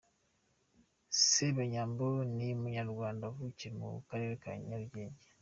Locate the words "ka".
4.43-4.51